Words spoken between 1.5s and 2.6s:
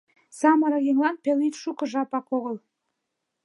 шуко жапак огыл.